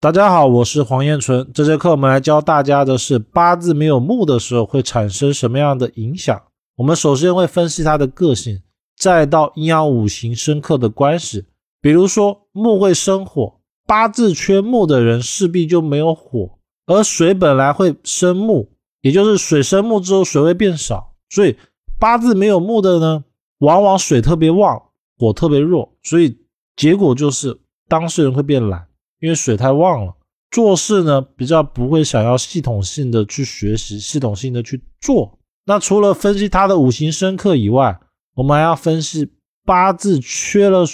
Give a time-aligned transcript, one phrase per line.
[0.00, 1.50] 大家好，我是黄彦纯。
[1.52, 6.40] 这节课我们来教大家的是八字没有木的时候会产生什么样的影响。
[6.76, 8.62] 我们首先会分析他的个性，
[8.96, 11.46] 再到阴阳五行生克的关系。
[11.80, 13.58] 比如说木会生火，
[13.88, 18.70] 八字缺木的人势必就没有火，而水本来会生木，
[19.00, 21.56] 也就是水生木之后水会变少，所以
[21.98, 23.24] 八字没有木的呢，
[23.58, 24.80] 往往水特别旺，
[25.18, 26.38] 火特别弱，所以
[26.76, 27.58] 结果就是
[27.88, 28.86] 当事人会变懒。
[29.20, 30.14] 因为水太旺了，
[30.50, 35.38] 做事呢比较不会想要系统性的去学习，系统性的去做。
[35.64, 38.00] 那除了分析他的五行生克以外，
[38.34, 39.30] 我们还要分析
[39.64, 40.84] 八字缺了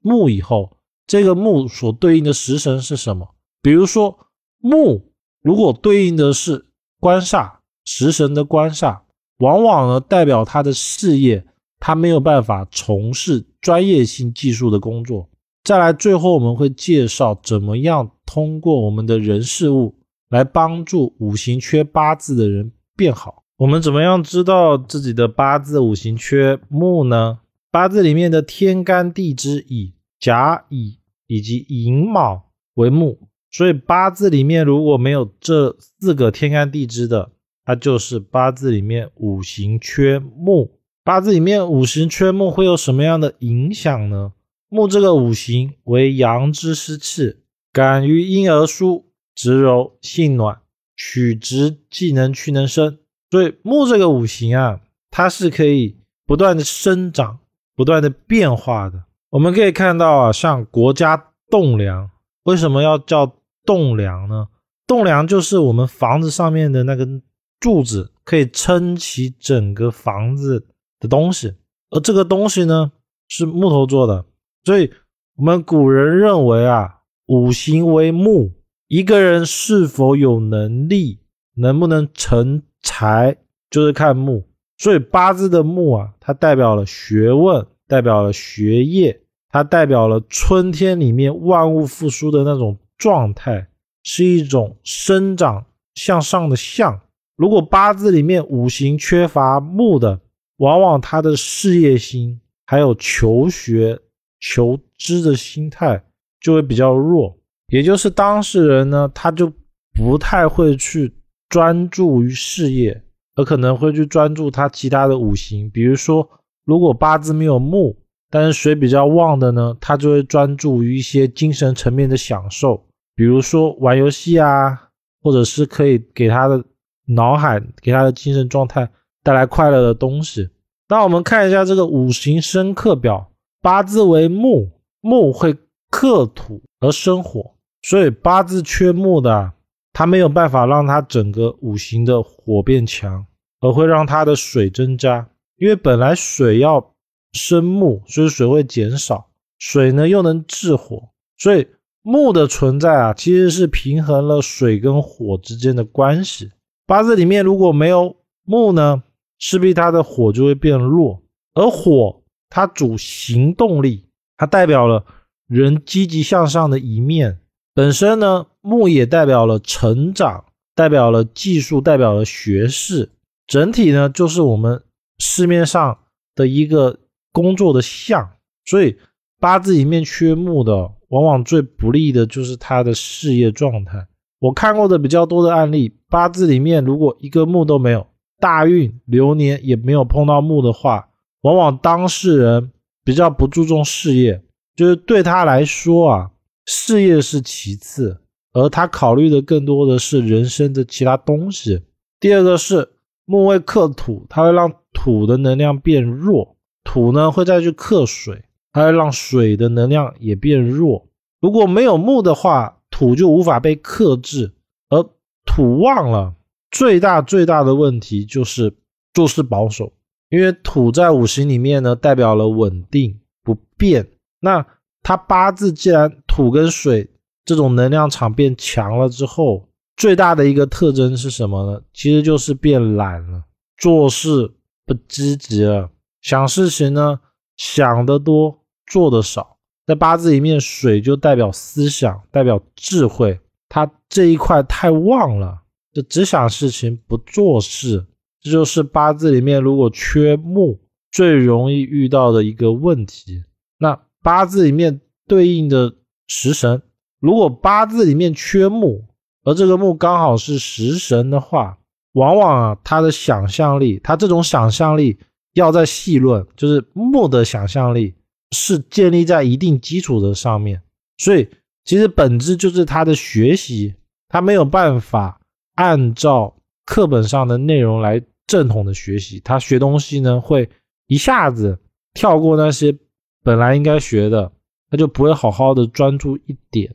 [0.00, 0.76] 木以后，
[1.06, 3.34] 这个木所对应的食神是什么？
[3.62, 4.18] 比如说
[4.58, 5.12] 木
[5.42, 6.66] 如果对应的是
[6.98, 7.52] 官煞，
[7.84, 9.02] 食神的官煞，
[9.38, 11.46] 往往呢代表他的事业，
[11.78, 15.28] 他没有办法从事专业性技术的工作。
[15.64, 19.94] 再来，最后我们会介绍怎么样通过我们的人事物
[20.28, 23.44] 来帮助五行缺八字的人变好。
[23.56, 27.38] 我们怎么样知道自己的八字五行缺木呢？
[27.70, 33.18] 八字里面的天干地支以甲乙以及寅卯为木，
[33.50, 37.30] 所以八字里面如果没有这四个天干地支的，
[37.64, 40.72] 它就是八字里面五行缺木。
[41.02, 44.34] 八字里面五行缺木会有什么样的影响呢？
[44.68, 47.36] 木这个五行为阳之湿气，
[47.72, 50.60] 感于阴而疏，直柔性暖，
[50.96, 52.98] 取直既能屈能伸。
[53.30, 57.38] 所以木这个五行啊，它是可以不断的生长、
[57.74, 59.04] 不断的变化的。
[59.30, 62.10] 我们可以看到啊，像国家栋梁，
[62.44, 64.48] 为什么要叫栋梁呢？
[64.86, 67.22] 栋梁就是我们房子上面的那根
[67.58, 70.66] 柱子，可以撑起整个房子
[71.00, 71.54] 的东西。
[71.90, 72.92] 而这个东西呢，
[73.28, 74.24] 是木头做的。
[74.64, 74.90] 所以，
[75.36, 78.52] 我们古人认为啊，五行为木，
[78.88, 81.20] 一个人是否有能力，
[81.56, 83.36] 能不能成才，
[83.68, 84.48] 就是看木。
[84.78, 89.20] 所以八字的木啊，它代表了学问，代表了学业，
[89.50, 93.68] 它代表了春天里面万物复苏的那种状态，
[94.02, 97.00] 是一种生长向上的象。
[97.36, 100.20] 如果八字里面五行缺乏木的，
[100.56, 104.00] 往往他的事业心还有求学。
[104.46, 106.04] 求知的心态
[106.38, 107.34] 就会比较弱，
[107.68, 109.50] 也就是当事人呢，他就
[109.94, 111.10] 不太会去
[111.48, 113.02] 专注于事业，
[113.36, 115.70] 而可能会去专注他其他的五行。
[115.70, 116.28] 比如说，
[116.66, 117.96] 如果八字没有木，
[118.30, 122.84] 但是水比较旺的呢，他就会专注于一些精神层面的享受，
[123.16, 124.90] 比如说玩游戏啊，
[125.22, 126.62] 或者是可以给他的
[127.06, 128.86] 脑海、给他的精神状态
[129.22, 130.50] 带来快乐的东西。
[130.90, 133.30] 那我们看一下这个五行生克表。
[133.64, 135.56] 八字为木，木会
[135.90, 139.52] 克土而生火，所以八字缺木的，
[139.94, 143.24] 它没有办法让它整个五行的火变强，
[143.62, 145.30] 而会让它的水增加。
[145.56, 146.92] 因为本来水要
[147.32, 151.08] 生木，所以水会减少，水呢又能制火，
[151.38, 151.66] 所以
[152.02, 156.50] 木的存在啊，其实是平衡了水跟火之间的关系。
[156.86, 158.14] 八字里面如果没有
[158.44, 159.02] 木呢，
[159.38, 161.22] 势必它的火就会变弱，
[161.54, 162.20] 而火。
[162.54, 164.04] 它主行动力，
[164.36, 165.04] 它代表了
[165.48, 167.40] 人积极向上的一面。
[167.74, 173.10] 本身呢，木也代表了成长，代表了技术，代表了学识。
[173.48, 174.80] 整体呢，就是我们
[175.18, 175.98] 市面上
[176.36, 177.00] 的一个
[177.32, 178.30] 工作的象。
[178.64, 178.96] 所以
[179.40, 184.06] 八字里面缺木的，往往最不利的就是他的事业状态。
[184.38, 188.06] 我看过的比较多的案例，八字里面如果一个木都没有，
[188.38, 191.08] 大运流年也没有碰到木的话。
[191.44, 192.72] 往往当事人
[193.04, 194.42] 比较不注重事业，
[194.74, 196.30] 就是对他来说啊，
[196.64, 198.18] 事业是其次，
[198.54, 201.82] 而他考虑的更多的是人生的其他东西。
[202.18, 202.92] 第二个是
[203.26, 211.06] 木会克土，它会让土的能量变弱，土呢会再去克水，它会让水的能量也变弱。
[211.42, 214.54] 如果没有木的话，土就无法被克制，
[214.88, 215.06] 而
[215.44, 216.34] 土旺了，
[216.70, 218.72] 最大最大的问题就是
[219.12, 219.92] 做事保守。
[220.34, 224.04] 因为土在五行里面呢，代表了稳定不变。
[224.40, 224.66] 那
[225.00, 227.08] 它八字既然土跟水
[227.44, 231.80] 这种能量场变强了之后，最大的一个特征是什么呢？
[231.92, 233.44] 其实就是变懒了，
[233.76, 234.52] 做事
[234.84, 235.88] 不积极了，
[236.20, 237.20] 想事情呢
[237.56, 239.56] 想得多，做得少。
[239.86, 243.38] 在八字里面，水就代表思想，代表智慧，
[243.68, 245.60] 它这一块太旺了，
[245.92, 248.04] 就只想事情不做事。
[248.44, 250.78] 这就是八字里面如果缺木
[251.10, 253.42] 最容易遇到的一个问题。
[253.78, 255.94] 那八字里面对应的
[256.28, 256.82] 食神，
[257.20, 259.02] 如果八字里面缺木，
[259.44, 261.78] 而这个木刚好是食神的话，
[262.12, 265.18] 往往啊，他的想象力，他这种想象力
[265.54, 268.14] 要在细论，就是木的想象力
[268.50, 270.82] 是建立在一定基础的上面，
[271.16, 271.48] 所以
[271.84, 273.94] 其实本质就是他的学习，
[274.28, 275.40] 他没有办法
[275.76, 276.54] 按照
[276.84, 280.68] 课本上的内容来正统的学习，他学东西呢会
[281.06, 281.78] 一下子
[282.12, 282.96] 跳过那些
[283.42, 284.52] 本来应该学的，
[284.90, 286.94] 他就不会好好的专注一点，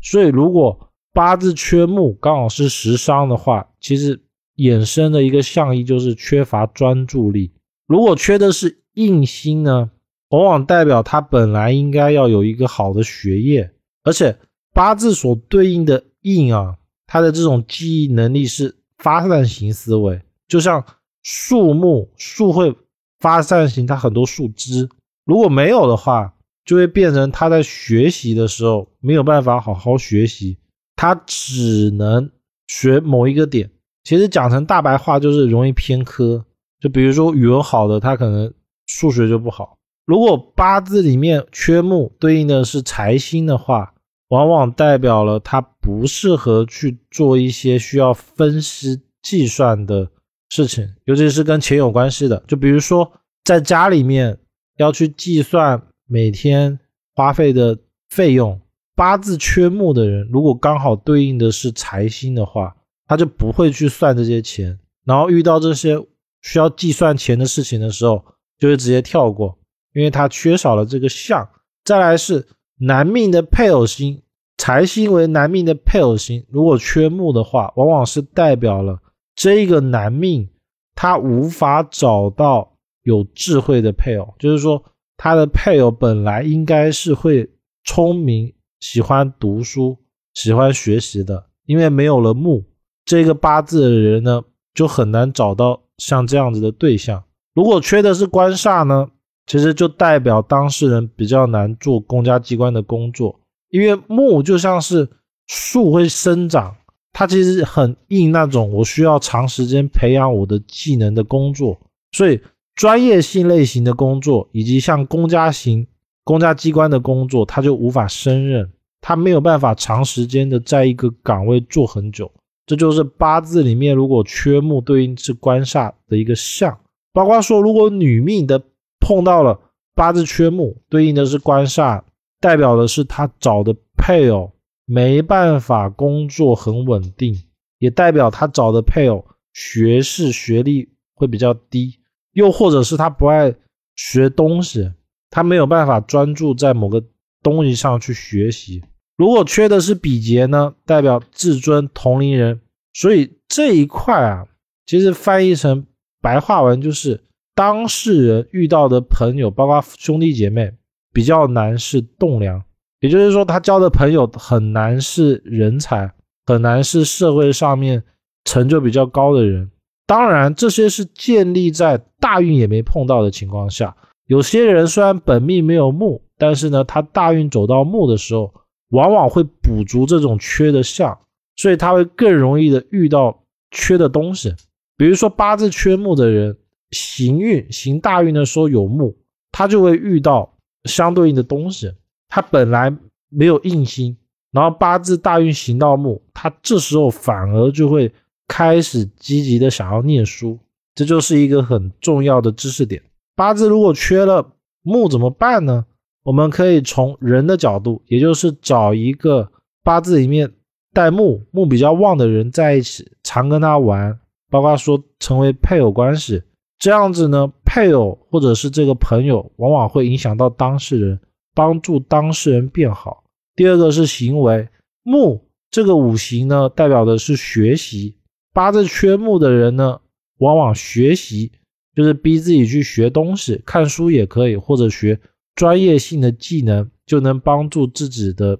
[0.00, 4.20] 所以如果八字缺木，刚好是食伤的话，其实。
[4.58, 7.52] 衍生的一个象意就是缺乏专注力。
[7.86, 9.88] 如果缺的是印星呢，
[10.30, 13.72] 往往代表他本来应该要有一个好的学业，
[14.02, 14.36] 而且
[14.74, 20.84] 八字所对应的印啊，他的这种记忆能力是发散型思维，就像
[21.22, 22.74] 树木，树会
[23.20, 24.88] 发散型，它很多树枝，
[25.24, 26.34] 如果没有的话，
[26.64, 30.58] 就会变成他在学习的时候没有办法好好学习，
[30.96, 32.30] 他只能
[32.66, 33.70] 学某一个点。
[34.04, 36.44] 其实讲成大白话就是容易偏科，
[36.80, 38.52] 就比如说语文好的，他可能
[38.86, 39.76] 数学就不好。
[40.06, 43.92] 如果八字里面缺木，对应的是财星的话，
[44.28, 50.10] 往往代表了他不适合去做一些需要分析计算的
[50.48, 52.42] 事情，尤其是跟钱有关系的。
[52.46, 53.10] 就比如说
[53.44, 54.38] 在家里面
[54.76, 56.78] 要去计算每天
[57.14, 57.78] 花费的
[58.08, 58.60] 费用，
[58.94, 62.74] 八字缺木的人，如果刚好对应的是财星的话。
[63.10, 65.98] 他就不会去算这些钱，然后遇到这些
[66.42, 68.22] 需要计算钱的事情的时候，
[68.58, 69.58] 就会直接跳过，
[69.94, 71.48] 因为他缺少了这个相。
[71.86, 72.46] 再来是
[72.76, 74.20] 男命的配偶星，
[74.58, 78.98] 财星为男命的配偶星，如果缺木的话，往往是代表了
[79.38, 80.48] 这个男命
[80.96, 82.72] 他无法找到
[83.04, 84.82] 有智慧的配偶，就是说
[85.16, 87.48] 他的配偶本来应该是会
[87.84, 89.96] 聪明、喜欢读书、
[90.34, 92.64] 喜欢学习的，因为没有了木。
[93.04, 94.42] 这个八字的人呢，
[94.74, 97.22] 就很难找到像这样子的对象。
[97.54, 99.08] 如果缺的是官煞呢，
[99.46, 103.38] 其实就代表当事人比较难做公家机关的工作，
[103.70, 105.08] 因为木就像是
[105.46, 106.76] 树会生长，
[107.12, 111.78] 它其实很硬那种，我需要长时间培养我的技能的工作，
[112.12, 112.40] 所以
[112.74, 115.86] 专业性类型的工作以及像公家型
[116.24, 118.70] 公家机关的工作，他就无法胜任，
[119.00, 122.30] 他没有办法长时间的在一个岗位做很久。
[122.66, 126.78] 这就是八字里面如果缺木对应是官煞的一个相，
[127.14, 128.62] 包括说如果女命的
[129.00, 129.58] 碰到了
[129.94, 132.02] 八字缺木，对应的是官煞，
[132.40, 134.52] 代表的是她找的配偶
[134.90, 137.44] 没办法工作很稳定，
[137.78, 141.98] 也代表他找的配偶学士学历会比较低，
[142.32, 143.54] 又或者是他不爱
[143.96, 144.90] 学东西，
[145.28, 147.04] 他没有办法专注在某个
[147.42, 148.82] 东西上去学习。
[149.18, 152.58] 如果缺的是比劫呢，代表至尊同龄人，
[152.94, 154.46] 所以这一块啊，
[154.86, 155.86] 其实翻译成
[156.22, 157.22] 白话文就是
[157.54, 160.72] 当事人遇到的朋友，包括兄弟姐妹，
[161.12, 162.64] 比较难是栋梁，
[163.00, 166.12] 也就是说他交的朋友很难是人才，
[166.46, 168.02] 很难是社会上面
[168.44, 169.70] 成就比较高的人。
[170.06, 173.96] 当然，这些是建立在大运也没碰到的情况下。
[174.26, 178.52] 有些人虽然本命没有木，但是呢，他大运走到木的时候。
[178.92, 181.18] 往往会补足这种缺的相，
[181.56, 184.54] 所以他会更容易的遇到缺的东西。
[184.96, 186.56] 比如说八字缺木的人，
[186.92, 189.14] 行运行大运的时候有木，
[189.52, 191.92] 他就会遇到相对应的东西。
[192.38, 192.96] 他本来
[193.30, 194.16] 没有印星，
[194.52, 198.12] 然后八字大运行到木，他这时候反而就会
[198.46, 200.56] 开始积极的想要念书。
[200.94, 203.02] 这就是一个很重要的知识点。
[203.34, 204.52] 八字如果缺了
[204.82, 205.84] 木怎么办呢？
[206.22, 209.50] 我们可以从人的角度，也就是找一个
[209.82, 210.52] 八字里面
[210.92, 214.16] 带木、木比较旺的人在一起，常跟他玩，
[214.48, 216.40] 包括说成为配偶关系。
[216.78, 221.18] 这样子呢，配偶或者是这个朋友，往往会影响到当事人，
[221.58, 223.24] 帮助当事人变好。
[223.56, 224.68] 第二个是行为，
[225.02, 228.16] 木这个五行呢，代表的是学习。
[228.52, 230.00] 八字缺木的人呢，
[230.38, 231.50] 往往学习
[231.96, 235.18] 就是逼自己去学东西，看书也可以，或者学。
[235.56, 238.56] 专业性的技能就能帮助自己的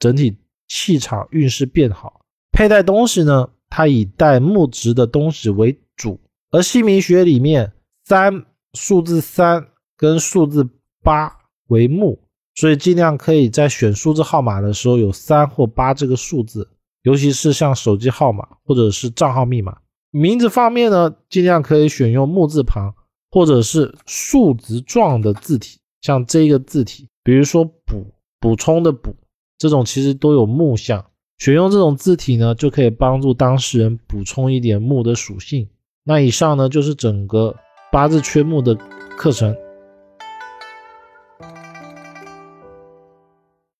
[0.00, 2.20] 整体气场运势变好。
[2.50, 6.18] 佩戴东西呢，它以带木质的东西为主。
[6.50, 7.72] 而姓名学里面，
[8.04, 10.68] 三数字三跟数字
[11.04, 11.32] 八
[11.68, 12.18] 为木，
[12.60, 16.68] 所以尽量可以在选数字号码的时候有三或八这个数字，
[17.04, 19.78] 尤其是像手机号码或者是账号密码。
[20.10, 22.94] 名字方面呢，尽量可以选用木字旁
[23.30, 25.78] 或者是数字状的字体。
[26.02, 28.04] 像这个字体，比如说“补”
[28.38, 29.16] 补充的“补”，
[29.56, 31.02] 这种其实都有木像，
[31.38, 35.66] 选用这种字体呢，就可以帮助当事人补充一点木的属性。
[36.04, 37.56] 那以上呢就是整个
[37.90, 38.76] 八字缺木的
[39.16, 39.56] 课程。